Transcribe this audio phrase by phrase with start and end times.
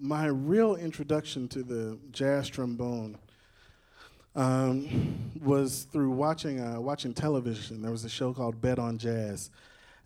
[0.00, 3.18] my real introduction to the jazz trombone
[4.34, 7.82] um, was through watching uh, watching television.
[7.82, 9.50] There was a show called Bet on Jazz,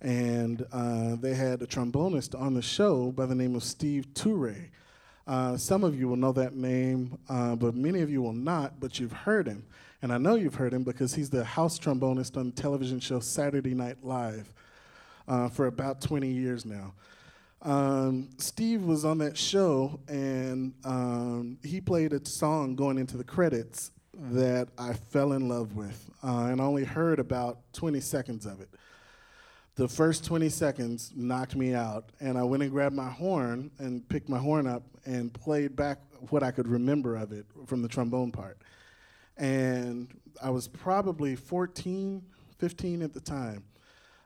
[0.00, 4.68] and uh, they had a trombonist on the show by the name of Steve Turre.
[5.26, 8.78] Uh, some of you will know that name, uh, but many of you will not.
[8.78, 9.64] But you've heard him,
[10.02, 13.18] and I know you've heard him because he's the house trombonist on the television show
[13.18, 14.52] Saturday Night Live
[15.26, 16.92] uh, for about 20 years now.
[17.62, 23.24] Um, Steve was on that show, and um, he played a song going into the
[23.24, 28.60] credits that I fell in love with, uh, and only heard about 20 seconds of
[28.60, 28.68] it.
[29.76, 34.06] The first 20 seconds knocked me out, and I went and grabbed my horn and
[34.08, 35.98] picked my horn up and played back
[36.30, 38.58] what I could remember of it from the trombone part.
[39.36, 40.08] And
[40.42, 42.22] I was probably 14,
[42.58, 43.64] 15 at the time.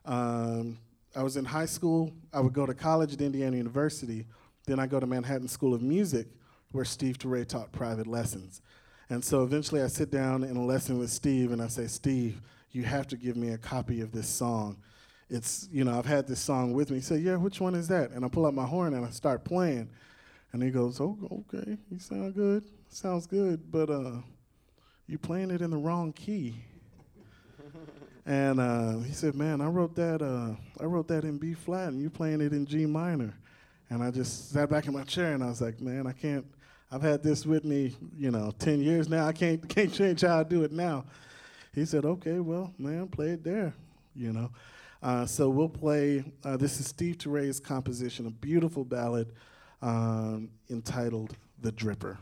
[0.04, 0.78] Um,
[1.16, 2.12] I was in high school.
[2.32, 4.26] I would go to college at Indiana University.
[4.66, 6.26] Then I go to Manhattan School of Music,
[6.72, 8.62] where Steve Turre taught private lessons.
[9.10, 12.40] And so eventually I sit down in a lesson with Steve and I say, Steve,
[12.70, 14.78] you have to give me a copy of this song.
[15.30, 16.96] It's, you know, I've had this song with me.
[16.96, 18.10] He said, Yeah, which one is that?
[18.10, 19.90] And I pull out my horn and I start playing.
[20.52, 22.64] And he goes, Oh, okay, you sound good.
[22.88, 24.18] Sounds good, but uh,
[25.06, 26.56] you're playing it in the wrong key.
[28.26, 31.88] And uh, he said, Man, I wrote that uh, I wrote that in B flat
[31.88, 33.34] and you're playing it in G minor.
[33.90, 36.46] And I just sat back in my chair and I was like, Man, I can't
[36.94, 39.26] I've had this with me, you know, 10 years now.
[39.26, 41.04] I can't, can't change how I do it now.
[41.74, 43.74] He said, okay, well, man, play it there,
[44.14, 44.50] you know.
[45.02, 49.32] Uh, so we'll play, uh, this is Steve Turre's composition, a beautiful ballad
[49.82, 52.16] um, entitled The Dripper.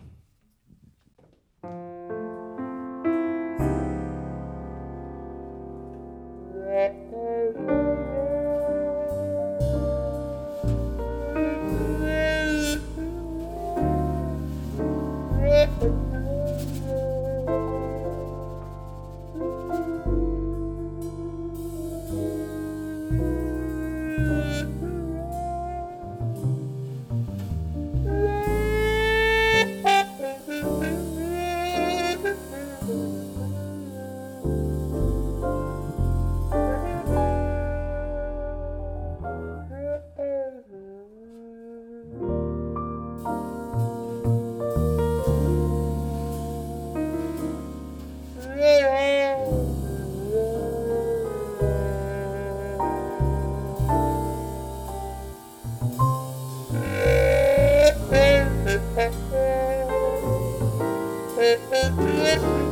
[61.54, 62.71] Thank you.